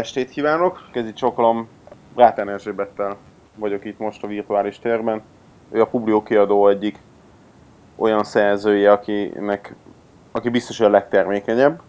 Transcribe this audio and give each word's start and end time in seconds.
estét 0.00 0.30
kívánok! 0.30 0.88
Kezi 0.92 1.12
csokolom 1.12 1.68
Bráten 2.14 2.48
Erzsébettel 2.48 3.16
vagyok 3.54 3.84
itt 3.84 3.98
most 3.98 4.22
a 4.22 4.26
virtuális 4.26 4.78
térben. 4.78 5.22
Ő 5.70 5.80
a 5.80 5.86
Publio 5.86 6.22
kiadó 6.22 6.68
egyik 6.68 6.98
olyan 7.96 8.24
szerzője, 8.24 8.92
akinek, 8.92 9.74
aki 10.32 10.48
biztos, 10.48 10.76
hogy 10.78 10.86
a 10.86 10.90
legtermékenyebb. 10.90 11.80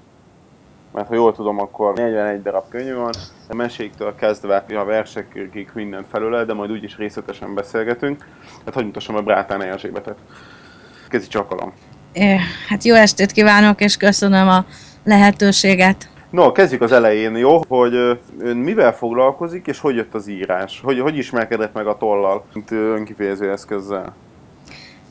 Mert 0.92 1.08
ha 1.08 1.14
jól 1.14 1.34
tudom, 1.34 1.60
akkor 1.60 1.94
41 1.94 2.42
darab 2.42 2.70
könyv 2.70 2.96
van, 2.96 3.14
a 3.50 3.56
meséktől 3.56 4.16
kezdve 4.16 4.66
a 4.70 4.84
versekig 4.84 5.70
minden 5.74 6.06
felőle, 6.12 6.46
de 6.46 6.54
majd 6.54 6.72
úgyis 6.72 6.98
részletesen 6.98 7.54
beszélgetünk. 7.54 8.28
Hát 8.66 8.74
hogy 8.74 8.86
mutassam 8.86 9.16
a 9.16 9.22
Brátán 9.22 9.62
Erzsébetet. 9.62 10.18
Kezi 11.10 11.28
csakalom. 11.28 11.74
Hát 12.68 12.84
jó 12.84 12.96
estét 12.96 13.32
kívánok, 13.32 13.82
és 13.82 13.98
köszönöm 13.98 14.48
a 14.48 14.66
lehetőséget. 15.04 16.10
No, 16.32 16.52
kezdjük 16.52 16.82
az 16.82 16.92
elején, 16.92 17.36
jó? 17.36 17.62
Hogy 17.68 17.94
ön 18.40 18.58
mivel 18.58 18.94
foglalkozik, 18.94 19.68
és 19.68 19.80
hogy 19.80 19.96
jött 19.96 20.14
az 20.14 20.28
írás? 20.30 20.80
Hogy, 20.84 21.00
hogy 21.00 21.18
ismerkedett 21.18 21.74
meg 21.74 21.88
a 21.88 21.98
tollal, 21.98 22.46
mint 22.54 22.72
önkifejező 22.72 23.52
eszközzel? 23.52 24.16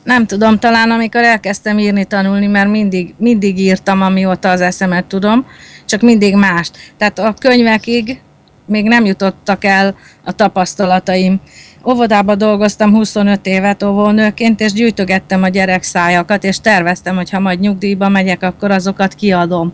Nem 0.03 0.25
tudom, 0.25 0.59
talán 0.59 0.91
amikor 0.91 1.21
elkezdtem 1.21 1.79
írni, 1.79 2.05
tanulni, 2.05 2.47
mert 2.47 2.69
mindig, 2.69 3.13
mindig 3.17 3.59
írtam, 3.59 4.01
amióta 4.01 4.49
az 4.49 4.61
eszemet 4.61 5.05
tudom, 5.05 5.45
csak 5.85 6.01
mindig 6.01 6.35
mást. 6.35 6.77
Tehát 6.97 7.19
a 7.19 7.33
könyvekig 7.39 8.21
még 8.65 8.87
nem 8.87 9.05
jutottak 9.05 9.63
el 9.63 9.95
a 10.25 10.31
tapasztalataim. 10.31 11.41
Óvodában 11.85 12.37
dolgoztam 12.37 12.93
25 12.93 13.45
évet 13.45 13.83
óvónőként, 13.83 14.59
és 14.59 14.73
gyűjtögettem 14.73 15.43
a 15.43 15.47
gyerekszájakat, 15.47 16.43
és 16.43 16.59
terveztem, 16.59 17.15
hogy 17.15 17.29
ha 17.29 17.39
majd 17.39 17.59
nyugdíjba 17.59 18.09
megyek, 18.09 18.43
akkor 18.43 18.71
azokat 18.71 19.13
kiadom 19.13 19.73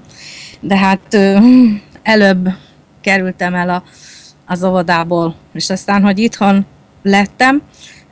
de 0.59 0.77
hát 0.77 1.17
előbb 2.03 2.49
kerültem 3.01 3.55
el 3.55 3.69
a, 3.69 3.83
az 4.45 4.63
óvodából, 4.63 5.35
és 5.53 5.69
aztán, 5.69 6.03
hogy 6.03 6.19
itthon 6.19 6.65
lettem, 7.03 7.61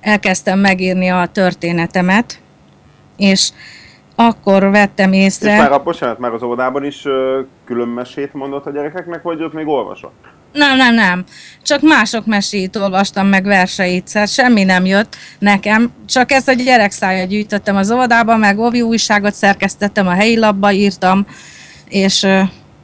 elkezdtem 0.02 0.60
megírni 0.60 1.10
a 1.10 1.30
történetemet, 1.32 2.40
és 3.18 3.50
akkor 4.16 4.70
vettem 4.70 5.14
észre... 5.14 5.52
És 5.52 5.60
már 5.60 5.72
a, 5.72 5.84
bocsánat, 5.84 6.20
már 6.20 6.34
az 6.34 6.44
óvodában 6.44 6.84
is 6.84 7.06
ö, 7.06 7.42
külön 7.66 7.88
mesét 7.88 8.34
mondott 8.34 8.66
a 8.66 8.72
gyerekeknek, 8.72 9.22
vagy 9.22 9.44
ott 9.44 9.54
még 9.54 9.68
olvasott? 9.68 10.26
Nem, 10.52 10.78
nem, 10.78 10.94
nem. 10.94 11.24
Csak 11.62 11.82
mások 11.82 12.26
mesét 12.26 12.76
olvastam 12.76 13.28
meg 13.28 13.44
verseit, 13.44 14.08
szóval 14.08 14.28
semmi 14.28 14.64
nem 14.64 14.86
jött 14.86 15.16
nekem. 15.40 15.92
Csak 16.06 16.32
ezt 16.32 16.48
a 16.48 16.54
gyerekszájat 16.54 17.28
gyűjtöttem 17.28 17.76
az 17.76 17.92
óvodában, 17.92 18.40
meg 18.40 18.60
óvi 18.60 18.82
újságot 18.82 19.34
szerkesztettem, 19.34 20.08
a 20.08 20.14
helyi 20.14 20.38
labba 20.38 20.72
írtam, 20.72 21.26
és 21.88 22.28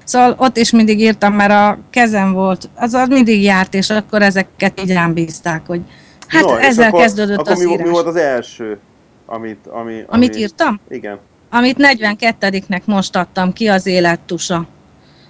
Szóval 0.04 0.36
ott 0.38 0.58
is 0.58 0.72
mindig 0.72 1.00
írtam, 1.00 1.34
mert 1.34 1.52
a 1.52 1.78
kezem 1.90 2.34
volt, 2.34 2.70
az, 2.76 2.94
az 2.94 3.08
mindig 3.08 3.44
járt, 3.44 3.74
és 3.74 3.90
akkor 3.90 4.22
ezeket 4.22 4.82
így 4.82 4.92
rám 4.92 5.14
bízták, 5.14 5.62
hogy 5.68 5.82
hát 6.28 6.44
no, 6.44 6.56
ezzel 6.56 6.88
akkor, 6.88 7.02
kezdődött 7.02 7.38
akkor 7.38 7.52
az 7.52 7.64
mi, 7.64 7.72
írás. 7.72 7.86
mi 7.86 7.92
volt 7.92 8.06
az 8.06 8.16
első, 8.16 8.80
amit... 9.26 9.68
Ami, 9.68 9.84
ami, 9.84 10.04
amit 10.08 10.36
írtam? 10.36 10.80
Igen. 10.90 11.20
Amit 11.50 11.78
42-nek 11.80 12.84
most 12.86 13.16
adtam 13.16 13.54
ki, 13.54 13.68
az 13.68 13.86
élettusa. 13.86 14.68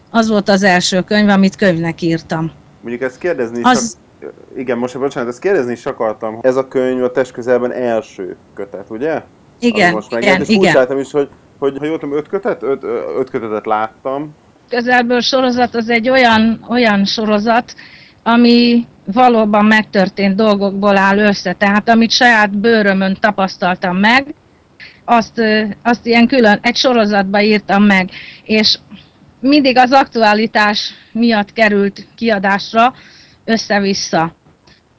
Az 0.10 0.30
volt 0.30 0.50
az 0.50 0.64
első 0.64 1.02
könyv, 1.02 1.30
amit 1.30 1.56
könyvnek 1.56 2.02
írtam. 2.02 2.52
Mondjuk 2.82 3.10
ezt 3.10 3.18
kérdezni 3.18 3.60
is, 3.60 3.66
az... 3.66 3.98
Ak- 4.22 4.34
igen, 4.56 4.78
most 4.78 5.00
bocsánat, 5.00 5.30
ezt 5.30 5.40
kérdezni 5.40 5.72
is 5.72 5.86
akartam. 5.86 6.40
Ez 6.42 6.56
a 6.56 6.68
könyv 6.68 7.04
a 7.04 7.12
test 7.12 7.32
közelben 7.32 7.72
első 7.72 8.36
kötet, 8.54 8.90
ugye? 8.90 9.22
Igen, 9.60 9.94
most 9.94 10.12
igen, 10.12 10.42
igen. 10.46 11.00
is, 11.00 11.12
hogy 11.12 11.30
hogy 11.62 11.78
ha 11.78 11.86
jól 11.86 12.00
tudom, 12.00 12.18
öt 12.18 12.28
kötet? 12.28 12.64
Öt, 12.64 12.84
öt 13.18 13.30
kötetet 13.30 13.66
láttam. 13.66 14.36
Közelből 14.70 15.20
sorozat 15.20 15.76
az 15.76 15.90
egy 15.90 16.10
olyan, 16.10 16.66
olyan 16.70 17.06
sorozat, 17.06 17.76
ami 18.24 18.88
valóban 19.06 19.66
megtörtént 19.66 20.36
dolgokból 20.36 20.98
áll 20.98 21.18
össze. 21.18 21.54
Tehát 21.54 21.90
amit 21.90 22.12
saját 22.12 22.58
bőrömön 22.58 23.18
tapasztaltam 23.20 23.98
meg, 23.98 24.34
azt, 25.06 25.42
azt 25.84 26.06
ilyen 26.06 26.28
külön 26.28 26.60
egy 26.62 26.76
sorozatba 26.76 27.42
írtam 27.42 27.84
meg, 27.84 28.10
és 28.44 28.78
mindig 29.40 29.78
az 29.78 29.92
aktualitás 29.92 30.94
miatt 31.12 31.54
került 31.54 32.08
kiadásra 32.16 32.94
össze-vissza. 33.46 34.36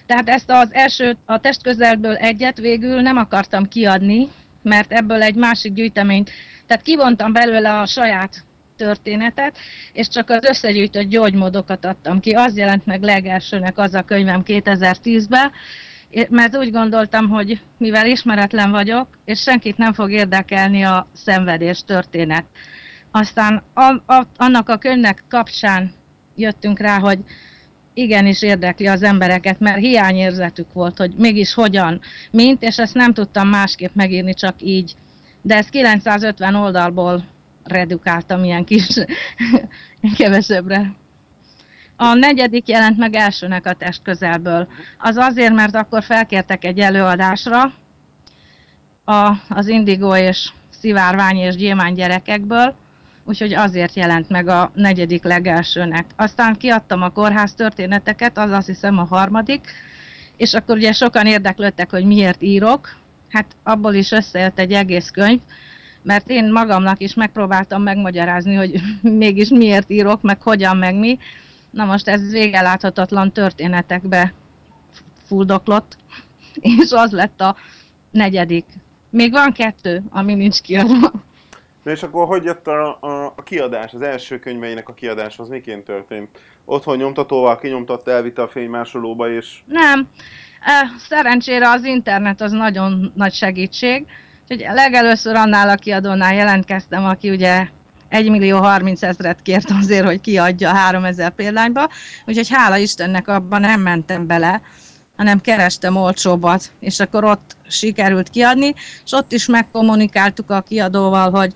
Tehát 0.07 0.29
ezt 0.29 0.51
az 0.51 0.69
első, 0.73 1.17
a 1.25 1.41
testközelből 1.41 2.15
egyet 2.15 2.59
végül 2.59 3.01
nem 3.01 3.17
akartam 3.17 3.69
kiadni, 3.69 4.29
mert 4.63 4.93
ebből 4.93 5.23
egy 5.23 5.35
másik 5.35 5.73
gyűjteményt 5.73 6.31
tehát 6.73 6.87
kivontam 6.87 7.33
belőle 7.33 7.79
a 7.79 7.87
saját 7.87 8.45
történetet, 8.77 9.59
és 9.93 10.09
csak 10.09 10.31
az 10.31 10.45
összegyűjtött 10.45 11.09
gyógymódokat 11.09 11.85
adtam 11.85 12.21
ki. 12.21 12.31
Az 12.31 12.57
jelent 12.57 12.87
meg 12.87 13.03
legelsőnek 13.03 13.79
az 13.79 13.95
a 13.95 14.03
könyvem 14.03 14.43
2010-ben, 14.45 15.51
mert 16.29 16.57
úgy 16.57 16.71
gondoltam, 16.71 17.29
hogy 17.29 17.61
mivel 17.79 18.07
ismeretlen 18.07 18.71
vagyok, 18.71 19.09
és 19.25 19.41
senkit 19.41 19.77
nem 19.77 19.93
fog 19.93 20.11
érdekelni 20.11 20.83
a 20.83 21.07
szenvedés 21.13 21.83
történet. 21.87 22.45
Aztán 23.11 23.63
a, 23.75 24.13
a, 24.13 24.27
annak 24.37 24.69
a 24.69 24.77
könyvnek 24.77 25.25
kapcsán 25.29 25.93
jöttünk 26.37 26.79
rá, 26.79 26.99
hogy 26.99 27.19
igenis 27.95 28.43
érdekli 28.43 28.87
az 28.87 29.03
embereket, 29.03 29.61
mert 29.61 29.79
hiányérzetük 29.79 30.73
volt, 30.73 30.97
hogy 30.97 31.15
mégis 31.17 31.55
hogyan, 31.55 32.01
mint, 32.31 32.63
és 32.63 32.79
ezt 32.79 32.95
nem 32.95 33.13
tudtam 33.13 33.49
másképp 33.49 33.95
megírni, 33.95 34.35
csak 34.35 34.63
így 34.63 34.95
de 35.43 35.57
ezt 35.57 35.71
950 35.71 36.55
oldalból 36.55 37.25
redukáltam 37.65 38.45
ilyen 38.45 38.65
kis 38.65 38.87
kevesebbre. 40.19 40.95
A 41.97 42.15
negyedik 42.15 42.69
jelent 42.69 42.99
meg 42.99 43.15
elsőnek 43.15 43.67
a 43.67 43.73
test 43.73 44.03
közelből. 44.03 44.69
Az 44.99 45.17
azért, 45.17 45.55
mert 45.55 45.75
akkor 45.75 46.03
felkértek 46.03 46.65
egy 46.65 46.79
előadásra 46.79 47.73
a, 49.05 49.33
az 49.49 49.69
indigo 49.69 50.17
és 50.17 50.51
szivárvány 50.71 51.37
és 51.37 51.57
gyémán 51.57 51.95
gyerekekből, 51.95 52.75
úgyhogy 53.25 53.53
azért 53.53 53.95
jelent 53.95 54.29
meg 54.29 54.49
a 54.49 54.71
negyedik 54.75 55.25
legelsőnek. 55.25 56.05
Aztán 56.17 56.57
kiadtam 56.57 57.03
a 57.03 57.11
kórház 57.11 57.55
történeteket, 57.55 58.39
az 58.39 58.51
azt 58.51 58.67
hiszem 58.67 58.99
a 58.99 59.05
harmadik, 59.05 59.67
és 60.37 60.55
akkor 60.55 60.77
ugye 60.77 60.93
sokan 60.93 61.27
érdeklődtek, 61.27 61.91
hogy 61.91 62.05
miért 62.05 62.43
írok, 62.43 62.97
hát 63.33 63.57
abból 63.63 63.95
is 63.95 64.11
összejött 64.11 64.59
egy 64.59 64.73
egész 64.73 65.11
könyv, 65.11 65.41
mert 66.03 66.29
én 66.29 66.53
magamnak 66.53 67.01
is 67.01 67.15
megpróbáltam 67.15 67.83
megmagyarázni, 67.83 68.55
hogy 68.55 68.81
mégis 69.03 69.49
miért 69.49 69.91
írok, 69.91 70.23
meg 70.23 70.43
hogyan, 70.43 70.77
meg 70.77 70.95
mi. 70.95 71.19
Na 71.71 71.85
most 71.85 72.09
ez 72.09 72.31
végeláthatatlan 72.31 73.33
történetekbe 73.33 74.33
fuldoklott, 75.25 75.97
és 76.79 76.91
az 76.91 77.11
lett 77.11 77.41
a 77.41 77.57
negyedik. 78.11 78.67
Még 79.11 79.31
van 79.31 79.53
kettő, 79.53 80.03
ami 80.11 80.35
nincs 80.35 80.61
kiadva. 80.61 81.11
Na 81.83 81.91
és 81.91 82.03
akkor 82.03 82.27
hogy 82.27 82.45
jött 82.45 82.67
a, 82.67 82.99
a, 83.01 83.33
a 83.37 83.43
kiadás, 83.43 83.93
az 83.93 84.03
első 84.03 84.39
könyveinek 84.39 84.89
a 84.89 84.95
kiadás, 84.95 85.39
az 85.39 85.49
miként 85.49 85.85
történt? 85.85 86.39
Otthon 86.65 86.97
nyomtatóval 86.97 87.59
kinyomtatta, 87.59 88.11
elvitte 88.11 88.43
a 88.43 88.49
fénymásolóba, 88.49 89.31
és... 89.31 89.59
Nem, 89.67 90.09
Szerencsére 91.09 91.69
az 91.69 91.85
internet 91.85 92.41
az 92.41 92.53
nagyon 92.53 93.13
nagy 93.17 93.33
segítség, 93.33 94.07
úgyhogy 94.43 94.75
legelőször 94.75 95.35
annál 95.35 95.69
a 95.69 95.75
kiadónál 95.75 96.35
jelentkeztem, 96.35 97.05
aki 97.05 97.31
ugye 97.31 97.69
1 98.09 98.31
millió 98.31 98.59
30 98.59 99.03
ezret 99.03 99.43
kért 99.43 99.71
azért, 99.81 100.07
hogy 100.07 100.21
kiadja 100.21 100.69
3000 100.69 101.31
példányba, 101.31 101.89
úgyhogy 102.27 102.49
hála 102.49 102.77
Istennek 102.77 103.29
abban 103.29 103.61
nem 103.61 103.81
mentem 103.81 104.27
bele, 104.27 104.63
hanem 105.17 105.41
kerestem 105.41 105.97
olcsóbbat, 105.97 106.73
és 106.81 107.01
akkor 107.01 107.25
ott 107.25 107.57
sikerült 107.69 108.29
kiadni, 108.29 108.75
és 109.05 109.13
ott 109.13 109.33
is 109.33 109.47
megkommunikáltuk 109.47 110.51
a 110.51 110.61
kiadóval, 110.61 111.31
hogy 111.31 111.55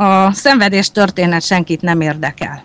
a 0.00 0.32
szenvedés 0.32 0.90
történet 0.90 1.42
senkit 1.42 1.80
nem 1.80 2.00
érdekel. 2.00 2.62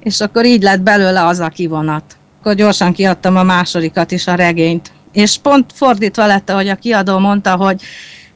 És 0.00 0.20
akkor 0.20 0.44
így 0.44 0.62
lett 0.62 0.80
belőle 0.80 1.26
az 1.26 1.38
a 1.38 1.48
kivonat 1.48 2.16
akkor 2.42 2.54
gyorsan 2.54 2.92
kiadtam 2.92 3.36
a 3.36 3.42
másodikat 3.42 4.10
is, 4.10 4.26
a 4.26 4.34
regényt. 4.34 4.90
És 5.12 5.38
pont 5.38 5.72
fordítva 5.74 6.26
lett, 6.26 6.50
hogy 6.50 6.68
a 6.68 6.74
kiadó 6.74 7.18
mondta, 7.18 7.56
hogy 7.56 7.82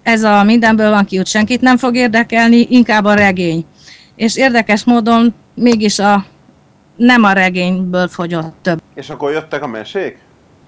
ez 0.02 0.22
a 0.22 0.42
mindenből 0.42 0.90
van 0.90 1.04
kiút, 1.04 1.26
senkit 1.26 1.60
nem 1.60 1.76
fog 1.76 1.96
érdekelni, 1.96 2.66
inkább 2.70 3.04
a 3.04 3.14
regény. 3.14 3.64
És 4.16 4.36
érdekes 4.36 4.84
módon 4.84 5.34
mégis 5.54 5.98
a 5.98 6.24
nem 6.96 7.24
a 7.24 7.32
regényből 7.32 8.08
fogyott 8.08 8.54
több. 8.62 8.82
És 8.94 9.08
akkor 9.08 9.32
jöttek 9.32 9.62
a 9.62 9.66
mesék? 9.66 10.18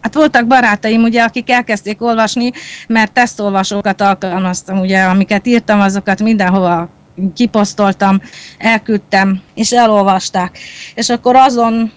Hát 0.00 0.15
voltak 0.15 0.47
barátaim, 0.47 1.03
ugye, 1.03 1.23
akik 1.23 1.50
elkezdték 1.50 2.03
olvasni, 2.03 2.50
mert 2.88 3.12
tesztolvasókat 3.12 4.00
alkalmaztam, 4.00 4.81
ugye, 4.81 5.03
amiket 5.03 5.47
írtam, 5.47 5.81
azokat 5.81 6.23
mindenhova 6.23 6.88
kiposztoltam, 7.35 8.20
elküldtem, 8.59 9.41
és 9.55 9.73
elolvasták. 9.73 10.59
És 10.94 11.09
akkor 11.09 11.37
azon 11.37 11.93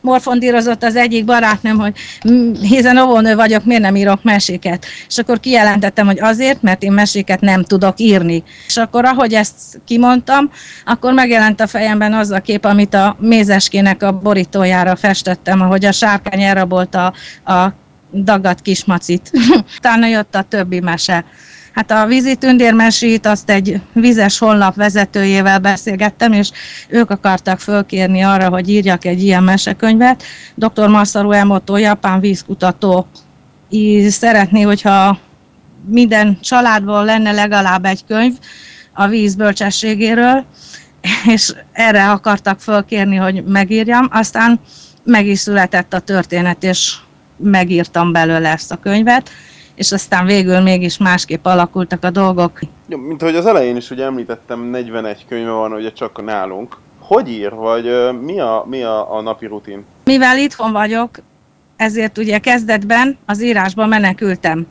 morfondírozott 0.00 0.82
az 0.82 0.96
egyik 0.96 1.24
barátnőm, 1.24 1.78
hogy 1.78 1.94
hiszen 2.60 2.98
óvónő 2.98 3.34
vagyok, 3.34 3.64
miért 3.64 3.82
nem 3.82 3.96
írok 3.96 4.22
meséket. 4.22 4.86
És 5.08 5.18
akkor 5.18 5.40
kijelentettem, 5.40 6.06
hogy 6.06 6.20
azért, 6.20 6.62
mert 6.62 6.82
én 6.82 6.92
meséket 6.92 7.40
nem 7.40 7.64
tudok 7.64 8.00
írni. 8.00 8.42
És 8.66 8.76
akkor, 8.76 9.04
ahogy 9.04 9.34
ezt 9.34 9.80
kimondtam, 9.84 10.50
akkor 10.84 11.12
megjelent 11.12 11.60
a 11.60 11.66
fejemben 11.66 12.12
az 12.12 12.30
a 12.30 12.40
kép, 12.40 12.64
amit 12.64 12.94
a 12.94 13.16
mézeskének 13.20 14.02
a 14.02 14.18
borítójára 14.18 14.96
festettem, 14.96 15.60
ahogy 15.60 15.84
a 15.84 15.92
sárkány 15.92 16.42
elrabolta 16.42 17.12
a, 17.44 17.52
a 17.52 17.74
dagadt 18.12 18.62
kismacit. 18.62 19.30
Utána 19.78 20.06
jött 20.06 20.34
a 20.34 20.42
többi 20.42 20.80
mese. 20.80 21.24
Hát 21.72 21.90
a 21.90 22.06
vízi 22.06 22.36
tündérmesét 22.36 23.26
azt 23.26 23.50
egy 23.50 23.80
vizes 23.92 24.38
honlap 24.38 24.74
vezetőjével 24.74 25.58
beszélgettem, 25.58 26.32
és 26.32 26.50
ők 26.88 27.10
akartak 27.10 27.60
fölkérni 27.60 28.22
arra, 28.22 28.48
hogy 28.48 28.68
írjak 28.68 29.04
egy 29.04 29.22
ilyen 29.22 29.42
mesekönyvet. 29.42 30.22
Dr. 30.54 30.88
Masaru 30.88 31.30
Emoto, 31.30 31.76
japán 31.76 32.20
vízkutató, 32.20 33.06
szeretné, 34.08 34.62
hogyha 34.62 35.18
minden 35.86 36.38
családból 36.40 37.04
lenne 37.04 37.32
legalább 37.32 37.84
egy 37.84 38.04
könyv 38.04 38.34
a 38.92 39.06
víz 39.06 39.34
bölcsességéről, 39.34 40.44
és 41.26 41.54
erre 41.72 42.10
akartak 42.10 42.60
fölkérni, 42.60 43.16
hogy 43.16 43.44
megírjam. 43.44 44.08
Aztán 44.10 44.60
meg 45.04 45.26
is 45.26 45.38
született 45.38 45.94
a 45.94 46.00
történet, 46.00 46.64
és 46.64 46.94
megírtam 47.36 48.12
belőle 48.12 48.48
ezt 48.48 48.72
a 48.72 48.76
könyvet 48.76 49.30
és 49.74 49.92
aztán 49.92 50.26
végül 50.26 50.60
mégis 50.60 50.98
másképp 50.98 51.46
alakultak 51.46 52.04
a 52.04 52.10
dolgok. 52.10 52.60
Ja, 52.88 52.96
mint 52.96 53.22
ahogy 53.22 53.36
az 53.36 53.46
elején 53.46 53.76
is 53.76 53.90
ugye 53.90 54.04
említettem, 54.04 54.60
41 54.60 55.24
könyve 55.28 55.50
van 55.50 55.72
ugye 55.72 55.92
csak 55.92 56.24
nálunk. 56.24 56.76
Hogy 56.98 57.28
ír, 57.28 57.54
vagy 57.54 57.90
mi, 58.20 58.40
a, 58.40 58.64
mi 58.68 58.82
a, 58.82 59.14
a 59.16 59.20
napi 59.20 59.46
rutin? 59.46 59.84
Mivel 60.04 60.38
itthon 60.38 60.72
vagyok, 60.72 61.10
ezért 61.76 62.18
ugye 62.18 62.38
kezdetben 62.38 63.18
az 63.26 63.42
írásba 63.42 63.86
menekültem. 63.86 64.66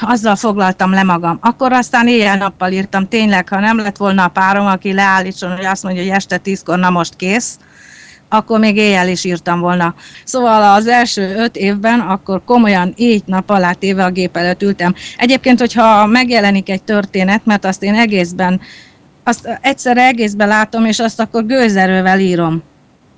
Azzal 0.00 0.36
foglaltam 0.36 0.90
le 0.90 1.02
magam. 1.02 1.38
Akkor 1.40 1.72
aztán 1.72 2.08
éjjel-nappal 2.08 2.72
írtam, 2.72 3.08
tényleg, 3.08 3.48
ha 3.48 3.60
nem 3.60 3.78
lett 3.78 3.96
volna 3.96 4.24
a 4.24 4.28
párom, 4.28 4.66
aki 4.66 4.92
leállítson, 4.92 5.56
hogy 5.56 5.64
azt 5.64 5.82
mondja, 5.82 6.02
hogy 6.02 6.10
este 6.10 6.36
tízkor, 6.36 6.78
na 6.78 6.90
most 6.90 7.16
kész, 7.16 7.58
akkor 8.28 8.58
még 8.58 8.76
éjjel 8.76 9.08
is 9.08 9.24
írtam 9.24 9.60
volna. 9.60 9.94
Szóval 10.24 10.74
az 10.74 10.86
első 10.86 11.34
öt 11.36 11.56
évben 11.56 12.00
akkor 12.00 12.44
komolyan 12.44 12.92
így 12.96 13.22
nap 13.26 13.50
alá 13.50 13.72
téve 13.72 14.04
a 14.04 14.10
gép 14.10 14.36
előtt 14.36 14.62
ültem. 14.62 14.94
Egyébként, 15.16 15.60
hogyha 15.60 16.06
megjelenik 16.06 16.70
egy 16.70 16.82
történet, 16.82 17.44
mert 17.44 17.64
azt 17.64 17.82
én 17.82 17.94
egészben, 17.94 18.60
azt 19.24 19.58
egyszerre 19.60 20.06
egészben 20.06 20.48
látom, 20.48 20.84
és 20.84 20.98
azt 20.98 21.20
akkor 21.20 21.46
gőzerővel 21.46 22.20
írom 22.20 22.62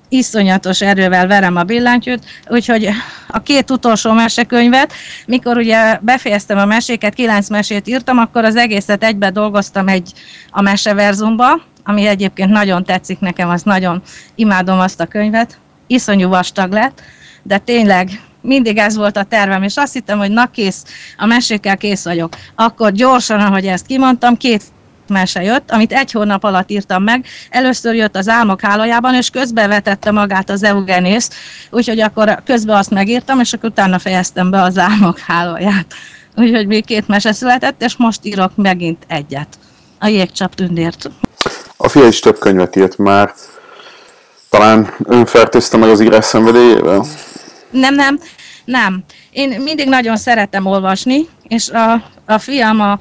iszonyatos 0.09 0.81
erővel 0.81 1.27
verem 1.27 1.57
a 1.57 1.63
billentyűt, 1.63 2.25
úgyhogy 2.47 2.89
a 3.29 3.43
két 3.43 3.71
utolsó 3.71 4.13
mesekönyvet, 4.13 4.93
mikor 5.27 5.57
ugye 5.57 5.99
befejeztem 6.01 6.59
a 6.59 6.65
meséket, 6.65 7.15
kilenc 7.15 7.49
mesét 7.49 7.89
írtam, 7.89 8.19
akkor 8.19 8.45
az 8.45 8.57
egészet 8.57 9.05
egybe 9.05 9.31
dolgoztam 9.31 9.89
egy 9.89 10.13
a 10.51 10.61
meseverzumba, 10.61 11.61
ami 11.89 12.07
egyébként 12.07 12.51
nagyon 12.51 12.85
tetszik 12.85 13.21
nekem, 13.21 13.49
az 13.49 13.63
nagyon 13.63 14.03
imádom 14.35 14.79
azt 14.79 15.01
a 15.01 15.07
könyvet. 15.07 15.59
Iszonyú 15.87 16.29
vastag 16.29 16.73
lett, 16.73 17.03
de 17.43 17.59
tényleg 17.59 18.11
mindig 18.41 18.79
ez 18.79 18.97
volt 18.97 19.17
a 19.17 19.23
tervem, 19.23 19.63
és 19.63 19.77
azt 19.77 19.93
hittem, 19.93 20.19
hogy 20.19 20.31
na 20.31 20.47
kész, 20.47 20.85
a 21.17 21.27
mesékkel 21.27 21.77
kész 21.77 22.05
vagyok. 22.05 22.37
Akkor 22.55 22.93
gyorsan, 22.93 23.41
ahogy 23.41 23.67
ezt 23.67 23.87
kimondtam, 23.87 24.37
két 24.37 24.63
mese 25.07 25.43
jött, 25.43 25.71
amit 25.71 25.93
egy 25.93 26.13
hónap 26.13 26.45
alatt 26.45 26.71
írtam 26.71 27.03
meg. 27.03 27.25
Először 27.51 27.95
jött 27.95 28.17
az 28.17 28.29
álmok 28.29 28.61
hálójában, 28.61 29.15
és 29.15 29.31
közbevetette 29.31 30.11
magát 30.11 30.51
az 30.51 30.63
Eugenész, 30.63 31.31
úgyhogy 31.71 32.01
akkor 32.01 32.43
közben 32.45 32.77
azt 32.77 32.91
megírtam, 32.91 33.41
és 33.41 33.53
akkor 33.53 33.69
utána 33.69 33.99
fejeztem 33.99 34.51
be 34.51 34.63
az 34.63 34.79
álmok 34.79 35.19
hálóját. 35.19 35.95
Úgyhogy 36.37 36.67
még 36.67 36.85
két 36.85 37.09
mese 37.09 37.33
született, 37.33 37.83
és 37.83 37.97
most 37.97 38.21
írok 38.25 38.57
megint 38.57 39.05
egyet. 39.07 39.59
A 39.99 40.07
jégcsap 40.07 40.55
tündért. 40.55 41.11
A 41.81 41.89
fia 41.89 42.07
is 42.07 42.21
több 42.21 42.39
könyvet 42.39 42.77
írt 42.77 42.99
már. 42.99 43.35
Talán 44.51 44.95
önfertőzte 45.05 45.77
meg 45.77 45.89
az 45.89 46.01
írás 46.01 46.25
szenvedélyével? 46.25 47.05
Nem, 47.71 47.95
nem, 47.95 48.21
nem. 48.65 49.05
Én 49.31 49.61
mindig 49.61 49.89
nagyon 49.89 50.17
szeretem 50.17 50.67
olvasni, 50.67 51.29
és 51.49 51.69
a, 51.69 51.93
a 52.27 52.39
fiam, 52.39 52.81
a 52.81 52.99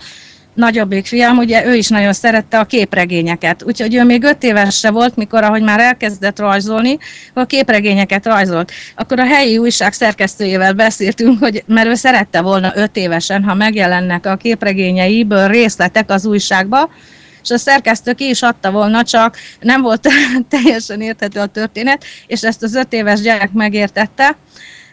nagyobbik 0.53 1.05
fiam, 1.05 1.37
ugye 1.37 1.65
ő 1.65 1.75
is 1.75 1.87
nagyon 1.87 2.13
szerette 2.13 2.59
a 2.59 2.65
képregényeket. 2.65 3.63
Úgyhogy 3.63 3.95
ő 3.95 4.03
még 4.03 4.23
öt 4.23 4.43
éves 4.43 4.81
volt, 4.81 5.15
mikor, 5.15 5.43
ahogy 5.43 5.61
már 5.61 5.79
elkezdett 5.79 6.39
rajzolni, 6.39 6.97
a 7.33 7.45
képregényeket 7.45 8.25
rajzolt. 8.25 8.71
Akkor 8.95 9.19
a 9.19 9.25
helyi 9.25 9.57
újság 9.57 9.93
szerkesztőjével 9.93 10.73
beszéltünk, 10.73 11.39
hogy 11.39 11.63
mert 11.67 11.87
ő 11.87 11.93
szerette 11.93 12.41
volna 12.41 12.71
öt 12.75 12.97
évesen, 12.97 13.43
ha 13.43 13.53
megjelennek 13.53 14.25
a 14.25 14.35
képregényeiből 14.35 15.47
részletek 15.47 16.11
az 16.11 16.25
újságba, 16.25 16.89
és 17.47 17.53
a 17.53 17.57
szerkesztő 17.57 18.13
ki 18.13 18.29
is 18.29 18.41
adta 18.41 18.71
volna, 18.71 19.03
csak 19.03 19.37
nem 19.59 19.81
volt 19.81 20.07
teljesen 20.49 21.01
érthető 21.01 21.39
a 21.39 21.45
történet, 21.45 22.03
és 22.27 22.43
ezt 22.43 22.63
az 22.63 22.75
öt 22.75 22.93
éves 22.93 23.21
gyerek 23.21 23.51
megértette. 23.51 24.37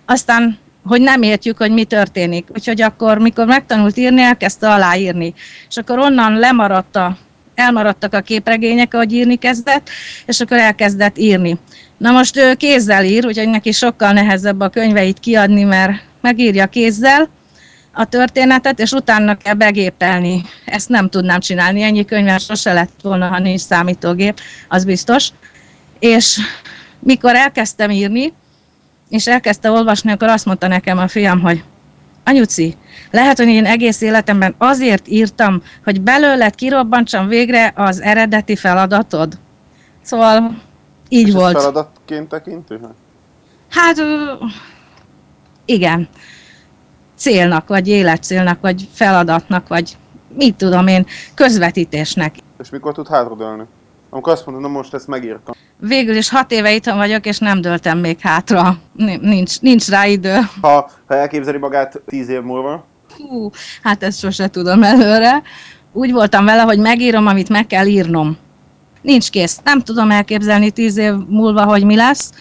Aztán 0.06 0.58
hogy 0.84 1.00
nem 1.00 1.22
értjük, 1.22 1.56
hogy 1.56 1.70
mi 1.70 1.84
történik. 1.84 2.48
Úgyhogy 2.54 2.82
akkor, 2.82 3.18
mikor 3.18 3.46
megtanult 3.46 3.96
írni, 3.96 4.22
elkezdte 4.22 4.70
aláírni. 4.70 5.34
És 5.68 5.76
akkor 5.76 5.98
onnan 5.98 6.38
lemaradt 6.38 6.96
a, 6.96 7.16
elmaradtak 7.54 8.14
a 8.14 8.20
képregények, 8.20 8.94
ahogy 8.94 9.12
írni 9.12 9.36
kezdett, 9.36 9.90
és 10.26 10.40
akkor 10.40 10.56
elkezdett 10.56 11.18
írni. 11.18 11.58
Na 11.96 12.10
most 12.10 12.36
ő 12.36 12.54
kézzel 12.54 13.04
ír, 13.04 13.26
úgyhogy 13.26 13.48
neki 13.48 13.72
sokkal 13.72 14.12
nehezebb 14.12 14.60
a 14.60 14.68
könyveit 14.68 15.18
kiadni, 15.18 15.62
mert 15.62 15.92
megírja 16.20 16.66
kézzel, 16.66 17.28
a 17.94 18.04
történetet, 18.04 18.78
és 18.78 18.92
utána 18.92 19.36
kell 19.36 19.54
begépelni. 19.54 20.42
Ezt 20.64 20.88
nem 20.88 21.08
tudnám 21.08 21.40
csinálni, 21.40 21.82
ennyi 21.82 22.04
könyvvel 22.04 22.38
sose 22.38 22.72
lett 22.72 23.00
volna, 23.02 23.28
ha 23.28 23.38
nincs 23.38 23.60
számítógép, 23.60 24.40
az 24.68 24.84
biztos. 24.84 25.28
És 25.98 26.38
mikor 26.98 27.34
elkezdtem 27.34 27.90
írni, 27.90 28.32
és 29.08 29.26
elkezdte 29.26 29.70
olvasni, 29.70 30.12
akkor 30.12 30.28
azt 30.28 30.44
mondta 30.44 30.68
nekem 30.68 30.98
a 30.98 31.08
fiam, 31.08 31.40
hogy 31.40 31.64
anyuci, 32.24 32.76
lehet, 33.10 33.36
hogy 33.36 33.48
én 33.48 33.64
egész 33.64 34.00
életemben 34.00 34.54
azért 34.58 35.08
írtam, 35.08 35.62
hogy 35.84 36.00
belőled 36.00 36.54
kirobbantsam 36.54 37.26
végre 37.26 37.72
az 37.76 38.00
eredeti 38.00 38.56
feladatod. 38.56 39.38
Szóval 40.02 40.62
így 41.08 41.28
és 41.28 41.34
volt. 41.34 41.56
feladatként 41.56 42.28
tekintő? 42.28 42.80
Hát 43.68 43.96
igen 45.64 46.08
célnak, 47.16 47.68
vagy 47.68 47.88
életcélnak, 47.88 48.60
vagy 48.60 48.88
feladatnak, 48.92 49.68
vagy 49.68 49.96
mit 50.36 50.54
tudom 50.54 50.86
én, 50.86 51.06
közvetítésnek. 51.34 52.34
És 52.58 52.70
mikor 52.70 52.92
tud 52.92 53.08
hátradőlni? 53.08 53.62
Amikor 54.10 54.32
azt 54.32 54.46
mondod, 54.46 54.62
na 54.62 54.68
most 54.68 54.94
ezt 54.94 55.06
megírtam. 55.06 55.54
Végül 55.78 56.16
is 56.16 56.28
hat 56.28 56.52
éve 56.52 56.74
itthon 56.74 56.96
vagyok, 56.96 57.26
és 57.26 57.38
nem 57.38 57.60
döltem 57.60 57.98
még 57.98 58.20
hátra. 58.20 58.78
Nincs, 59.20 59.60
nincs 59.60 59.88
rá 59.88 60.06
idő. 60.06 60.38
Ha, 60.60 60.90
ha 61.06 61.14
elképzeli 61.14 61.58
magát 61.58 62.00
tíz 62.06 62.28
év 62.28 62.40
múlva? 62.40 62.84
Hú, 63.16 63.50
hát 63.82 64.02
ezt 64.02 64.18
sose 64.18 64.48
tudom 64.48 64.82
előre. 64.82 65.42
Úgy 65.92 66.12
voltam 66.12 66.44
vele, 66.44 66.62
hogy 66.62 66.78
megírom, 66.78 67.26
amit 67.26 67.48
meg 67.48 67.66
kell 67.66 67.86
írnom. 67.86 68.36
Nincs 69.02 69.30
kész. 69.30 69.60
Nem 69.64 69.80
tudom 69.80 70.10
elképzelni 70.10 70.70
tíz 70.70 70.96
év 70.96 71.12
múlva, 71.28 71.64
hogy 71.64 71.84
mi 71.84 71.96
lesz 71.96 72.32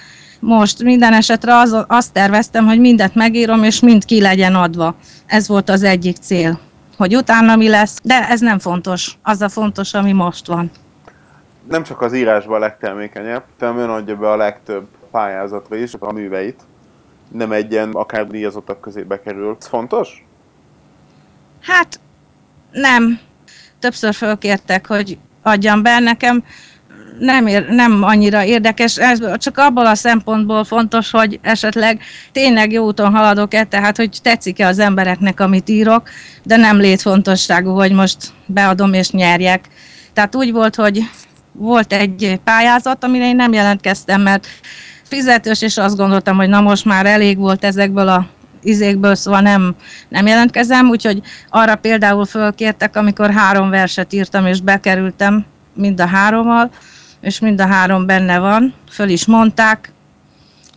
most 0.43 0.83
minden 0.83 1.13
esetre 1.13 1.55
az, 1.55 1.85
azt 1.87 2.13
terveztem, 2.13 2.65
hogy 2.65 2.79
mindet 2.79 3.15
megírom, 3.15 3.63
és 3.63 3.79
mind 3.79 4.05
ki 4.05 4.21
legyen 4.21 4.55
adva. 4.55 4.95
Ez 5.25 5.47
volt 5.47 5.69
az 5.69 5.83
egyik 5.83 6.17
cél. 6.17 6.59
Hogy 6.97 7.15
utána 7.15 7.55
mi 7.55 7.69
lesz, 7.69 7.99
de 8.03 8.27
ez 8.29 8.39
nem 8.39 8.59
fontos. 8.59 9.17
Az 9.21 9.41
a 9.41 9.49
fontos, 9.49 9.93
ami 9.93 10.11
most 10.11 10.47
van. 10.47 10.71
Nem 11.69 11.83
csak 11.83 12.01
az 12.01 12.13
írásban 12.13 12.55
a 12.55 12.59
legtermékenyebb, 12.59 13.43
hanem 13.59 13.77
ön 13.77 13.89
adja 13.89 14.15
be 14.15 14.29
a 14.29 14.35
legtöbb 14.35 14.87
pályázatra 15.11 15.75
is 15.75 15.91
a 15.99 16.11
műveit. 16.11 16.61
Nem 17.31 17.51
egyen 17.51 17.89
akár 17.91 18.27
díjazottak 18.27 18.81
közé 18.81 19.01
bekerül. 19.01 19.57
Ez 19.59 19.67
fontos? 19.67 20.25
Hát 21.61 21.99
nem. 22.71 23.19
Többször 23.79 24.13
fölkértek, 24.13 24.87
hogy 24.87 25.17
adjam 25.41 25.81
be 25.81 25.99
nekem 25.99 26.43
nem, 27.19 27.47
ér, 27.47 27.69
nem 27.69 28.03
annyira 28.03 28.43
érdekes, 28.43 28.97
ez 28.97 29.19
csak 29.37 29.57
abból 29.57 29.85
a 29.85 29.95
szempontból 29.95 30.63
fontos, 30.63 31.11
hogy 31.11 31.39
esetleg 31.41 32.01
tényleg 32.31 32.71
jó 32.71 32.85
úton 32.85 33.15
haladok-e, 33.15 33.63
tehát 33.63 33.97
hogy 33.97 34.17
tetszik-e 34.21 34.67
az 34.67 34.79
embereknek, 34.79 35.39
amit 35.39 35.69
írok, 35.69 36.09
de 36.43 36.55
nem 36.55 36.77
létfontosságú, 36.77 37.71
hogy 37.71 37.91
most 37.91 38.17
beadom 38.45 38.93
és 38.93 39.09
nyerjek. 39.09 39.65
Tehát 40.13 40.35
úgy 40.35 40.51
volt, 40.51 40.75
hogy 40.75 41.01
volt 41.51 41.93
egy 41.93 42.39
pályázat, 42.43 43.03
amire 43.03 43.27
én 43.27 43.35
nem 43.35 43.53
jelentkeztem, 43.53 44.21
mert 44.21 44.47
fizetős, 45.03 45.61
és 45.61 45.77
azt 45.77 45.97
gondoltam, 45.97 46.35
hogy 46.35 46.49
na 46.49 46.61
most 46.61 46.85
már 46.85 47.05
elég 47.05 47.37
volt 47.37 47.63
ezekből 47.63 48.07
a 48.07 48.27
izékből, 48.63 49.15
szóval 49.15 49.41
nem, 49.41 49.75
nem 50.09 50.27
jelentkezem, 50.27 50.89
úgyhogy 50.89 51.21
arra 51.49 51.75
például 51.75 52.25
fölkértek, 52.25 52.95
amikor 52.95 53.31
három 53.31 53.69
verset 53.69 54.13
írtam, 54.13 54.45
és 54.45 54.61
bekerültem 54.61 55.45
mind 55.73 56.01
a 56.01 56.05
hárommal, 56.05 56.71
és 57.23 57.39
mind 57.39 57.61
a 57.61 57.67
három 57.67 58.05
benne 58.05 58.39
van, 58.39 58.73
föl 58.89 59.09
is 59.09 59.25
mondták, 59.25 59.91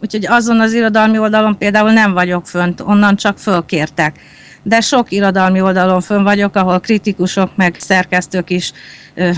úgyhogy 0.00 0.26
azon 0.26 0.60
az 0.60 0.72
irodalmi 0.72 1.18
oldalon 1.18 1.58
például 1.58 1.92
nem 1.92 2.12
vagyok 2.12 2.46
fönt, 2.46 2.80
onnan 2.80 3.16
csak 3.16 3.38
fölkértek. 3.38 4.20
De 4.62 4.80
sok 4.80 5.10
irodalmi 5.10 5.60
oldalon 5.60 6.00
fönn 6.00 6.22
vagyok, 6.22 6.56
ahol 6.56 6.80
kritikusok 6.80 7.56
meg 7.56 7.76
szerkesztők 7.78 8.50
is 8.50 8.72
ö, 9.14 9.30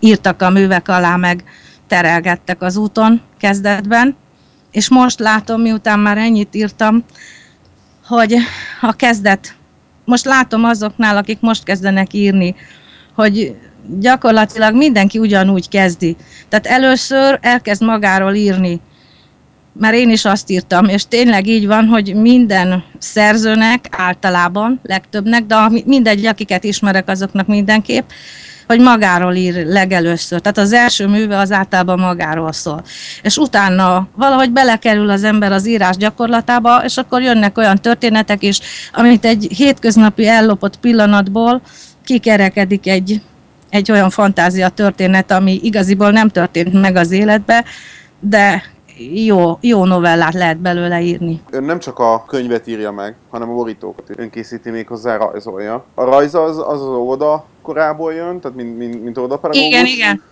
írtak 0.00 0.42
a 0.42 0.50
művek 0.50 0.88
alá, 0.88 1.16
meg 1.16 1.44
terelgettek 1.86 2.62
az 2.62 2.76
úton 2.76 3.20
kezdetben. 3.38 4.16
És 4.70 4.88
most 4.88 5.18
látom, 5.18 5.60
miután 5.60 5.98
már 5.98 6.18
ennyit 6.18 6.54
írtam, 6.54 7.04
hogy 8.06 8.36
a 8.80 8.92
kezdet, 8.92 9.54
most 10.04 10.24
látom 10.24 10.64
azoknál, 10.64 11.16
akik 11.16 11.40
most 11.40 11.64
kezdenek 11.64 12.12
írni, 12.12 12.54
hogy 13.14 13.56
gyakorlatilag 14.00 14.74
mindenki 14.74 15.18
ugyanúgy 15.18 15.68
kezdi. 15.68 16.16
Tehát 16.48 16.66
először 16.66 17.38
elkezd 17.42 17.82
magáról 17.82 18.34
írni, 18.34 18.80
mert 19.78 19.94
én 19.94 20.10
is 20.10 20.24
azt 20.24 20.50
írtam, 20.50 20.84
és 20.84 21.04
tényleg 21.08 21.46
így 21.46 21.66
van, 21.66 21.86
hogy 21.86 22.14
minden 22.14 22.84
szerzőnek 22.98 23.86
általában, 23.90 24.80
legtöbbnek, 24.82 25.44
de 25.44 25.56
mindegy, 25.84 26.26
akiket 26.26 26.64
ismerek, 26.64 27.08
azoknak 27.08 27.46
mindenképp, 27.46 28.08
hogy 28.66 28.80
magáról 28.80 29.34
ír 29.34 29.66
legelőször. 29.66 30.40
Tehát 30.40 30.58
az 30.58 30.72
első 30.72 31.06
műve 31.06 31.38
az 31.38 31.52
általában 31.52 31.98
magáról 31.98 32.52
szól. 32.52 32.82
És 33.22 33.36
utána 33.36 34.08
valahogy 34.16 34.50
belekerül 34.50 35.10
az 35.10 35.24
ember 35.24 35.52
az 35.52 35.66
írás 35.66 35.96
gyakorlatába, 35.96 36.84
és 36.84 36.96
akkor 36.96 37.22
jönnek 37.22 37.58
olyan 37.58 37.76
történetek 37.76 38.42
is, 38.42 38.60
amit 38.92 39.24
egy 39.24 39.46
hétköznapi 39.56 40.26
ellopott 40.26 40.76
pillanatból 40.76 41.60
kikerekedik 42.04 42.86
egy, 42.86 43.20
egy 43.76 43.90
olyan 43.90 44.10
fantázia 44.10 44.68
történet, 44.68 45.30
ami 45.30 45.60
igaziból 45.62 46.10
nem 46.10 46.28
történt 46.28 46.80
meg 46.80 46.96
az 46.96 47.10
életbe, 47.10 47.64
de 48.20 48.62
jó, 49.12 49.58
jó 49.60 49.84
novellát 49.84 50.34
lehet 50.34 50.58
belőle 50.58 51.00
írni. 51.00 51.40
Ön 51.50 51.64
nem 51.64 51.78
csak 51.78 51.98
a 51.98 52.24
könyvet 52.24 52.66
írja 52.66 52.90
meg, 52.90 53.14
hanem 53.30 53.50
a 53.50 53.54
borítókat 53.54 54.10
ön 54.16 54.30
készíti 54.30 54.70
még 54.70 54.86
hozzá 54.86 55.16
rajzolja. 55.16 55.84
A 55.94 56.04
rajz 56.04 56.34
az 56.34 56.58
az, 56.58 56.64
az 56.66 56.80
óvoda 56.80 57.46
korából 57.62 58.12
jön, 58.12 58.40
tehát 58.40 58.56
mint, 58.56 58.78
mint, 58.78 59.02
mint 59.02 59.18
óvodapedagógus? 59.18 59.68
Igen, 59.68 59.86
igen. 59.86 60.22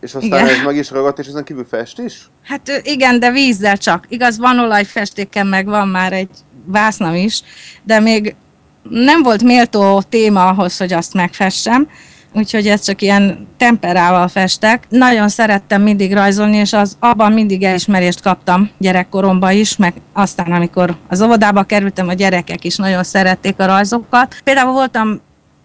És 0.00 0.14
aztán 0.14 0.44
igen. 0.44 0.58
ez 0.58 0.64
meg 0.64 0.76
is 0.76 0.90
ragadt, 0.90 1.18
és 1.18 1.26
ezen 1.26 1.44
kívül 1.44 1.66
fest 1.68 1.98
is? 1.98 2.30
Hát 2.42 2.80
igen, 2.82 3.18
de 3.18 3.30
vízzel 3.30 3.76
csak. 3.76 4.06
Igaz, 4.08 4.38
van 4.38 4.58
olajfestéken, 4.58 5.46
meg 5.46 5.66
van 5.66 5.88
már 5.88 6.12
egy 6.12 6.30
vásznam 6.64 7.14
is, 7.14 7.42
de 7.82 8.00
még 8.00 8.34
nem 8.82 9.22
volt 9.22 9.42
méltó 9.42 10.02
téma 10.08 10.48
ahhoz, 10.48 10.76
hogy 10.76 10.92
azt 10.92 11.14
megfessem 11.14 11.88
úgyhogy 12.32 12.66
ez 12.66 12.84
csak 12.84 13.02
ilyen 13.02 13.48
temperával 13.56 14.28
festek. 14.28 14.86
Nagyon 14.88 15.28
szerettem 15.28 15.82
mindig 15.82 16.12
rajzolni, 16.12 16.56
és 16.56 16.72
az, 16.72 16.96
abban 16.98 17.32
mindig 17.32 17.62
elismerést 17.62 18.20
kaptam 18.20 18.70
gyerekkoromban 18.78 19.52
is, 19.52 19.76
meg 19.76 19.94
aztán, 20.12 20.52
amikor 20.52 20.96
az 21.08 21.22
óvodába 21.22 21.62
kerültem, 21.62 22.08
a 22.08 22.12
gyerekek 22.12 22.64
is 22.64 22.76
nagyon 22.76 23.02
szerették 23.02 23.54
a 23.58 23.66
rajzokat. 23.66 24.36
Például 24.44 24.72
voltam 24.72 25.20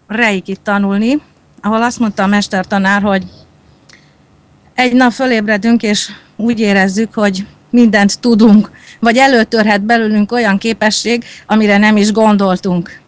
reikit 0.06 0.60
tanulni, 0.60 1.20
ahol 1.62 1.82
azt 1.82 1.98
mondta 1.98 2.22
a 2.22 2.26
mestertanár, 2.26 3.02
hogy 3.02 3.24
egy 4.74 4.92
nap 4.92 5.12
fölébredünk, 5.12 5.82
és 5.82 6.10
úgy 6.36 6.60
érezzük, 6.60 7.14
hogy 7.14 7.46
mindent 7.70 8.20
tudunk, 8.20 8.70
vagy 9.00 9.16
előtörhet 9.16 9.82
belőlünk 9.82 10.32
olyan 10.32 10.58
képesség, 10.58 11.24
amire 11.46 11.78
nem 11.78 11.96
is 11.96 12.12
gondoltunk 12.12 13.00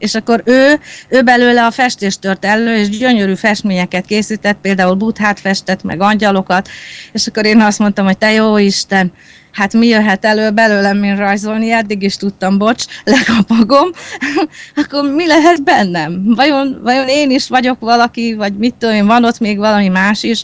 és 0.00 0.14
akkor 0.14 0.42
ő, 0.44 0.78
ő 1.08 1.22
belőle 1.22 1.64
a 1.64 1.70
festést 1.70 2.20
tört 2.20 2.44
elő, 2.44 2.76
és 2.76 2.88
gyönyörű 2.88 3.34
festményeket 3.34 4.06
készített, 4.06 4.58
például 4.62 4.94
buthát 4.94 5.40
festett, 5.40 5.82
meg 5.82 6.00
angyalokat, 6.00 6.68
és 7.12 7.26
akkor 7.26 7.44
én 7.44 7.60
azt 7.60 7.78
mondtam, 7.78 8.04
hogy 8.04 8.18
te 8.18 8.32
jó 8.32 8.56
Isten, 8.56 9.12
hát 9.52 9.72
mi 9.72 9.86
jöhet 9.86 10.24
elő 10.24 10.50
belőlem, 10.50 10.96
mint 10.96 11.18
rajzolni, 11.18 11.70
eddig 11.70 12.02
is 12.02 12.16
tudtam, 12.16 12.58
bocs, 12.58 12.84
lekapagom, 13.04 13.90
akkor 14.82 15.10
mi 15.10 15.26
lehet 15.26 15.62
bennem? 15.62 16.22
Vajon, 16.34 16.80
vajon 16.82 17.08
én 17.08 17.30
is 17.30 17.48
vagyok 17.48 17.80
valaki, 17.80 18.34
vagy 18.34 18.52
mit 18.56 18.74
tudom 18.74 18.94
én, 18.94 19.06
van 19.06 19.24
ott 19.24 19.38
még 19.38 19.58
valami 19.58 19.88
más 19.88 20.22
is? 20.22 20.42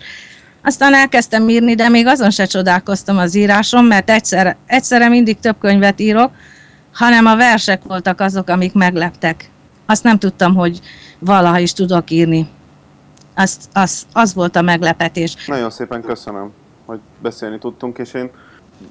Aztán 0.63 0.95
elkezdtem 0.95 1.49
írni, 1.49 1.75
de 1.75 1.89
még 1.89 2.07
azon 2.07 2.31
se 2.31 2.45
csodálkoztam 2.45 3.19
az 3.19 3.35
írásom, 3.35 3.87
mert 3.87 4.11
egyszer, 4.11 4.57
egyszerre 4.67 5.09
mindig 5.09 5.39
több 5.41 5.57
könyvet 5.61 6.01
írok, 6.01 6.31
hanem 6.97 7.27
a 7.27 7.37
versek 7.37 7.83
voltak 7.83 8.21
azok, 8.21 8.49
amik 8.49 8.73
megleptek. 8.73 9.51
Azt 9.87 10.03
nem 10.03 10.19
tudtam, 10.19 10.55
hogy 10.55 10.81
valaha 11.19 11.59
is 11.59 11.73
tudok 11.73 12.11
írni. 12.11 12.49
Az, 13.35 13.59
az, 13.73 14.07
az 14.13 14.35
volt 14.35 14.57
a 14.57 14.63
meglepetés. 14.63 15.47
Nagyon 15.47 15.71
szépen 15.71 16.03
köszönöm, 16.03 16.53
hogy 16.85 17.01
beszélni 17.23 17.59
tudtunk, 17.59 17.99
és 17.99 18.15
én 18.15 18.31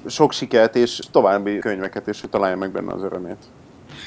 sok 0.06 0.32
sikert 0.32 0.76
és 0.76 1.00
további 1.10 1.58
könyveket, 1.58 2.08
és 2.08 2.20
hogy 2.20 2.30
találja 2.30 2.56
meg 2.56 2.70
benne 2.70 2.92
az 2.92 3.02
örömét. 3.02 3.44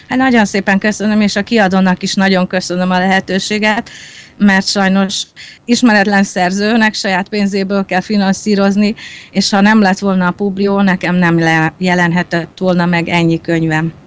Hát 0.10 0.18
nagyon 0.18 0.46
szépen 0.46 0.80
köszönöm, 0.80 1.22
és 1.22 1.36
a 1.36 1.44
kiadónak 1.44 2.04
is 2.04 2.14
nagyon 2.14 2.48
köszönöm 2.48 2.92
a 2.92 3.00
lehetőséget, 3.00 3.90
mert 4.38 4.68
sajnos 4.68 5.24
ismeretlen 5.66 6.24
szerzőnek 6.24 6.94
saját 6.94 7.30
pénzéből 7.30 7.86
kell 7.86 8.02
finanszírozni, 8.02 8.96
és 9.32 9.50
ha 9.50 9.62
nem 9.62 9.82
lett 9.82 10.00
volna 10.00 10.28
a 10.28 10.32
Publió, 10.32 10.82
nekem 10.82 11.16
nem 11.16 11.40
jelenhetett 11.78 12.58
volna 12.58 12.86
meg 12.86 13.08
ennyi 13.08 13.42
könyvem. 13.42 13.94